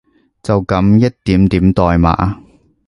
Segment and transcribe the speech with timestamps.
[0.41, 2.39] 就噉一點點代碼